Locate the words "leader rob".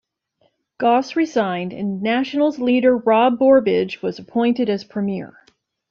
2.57-3.37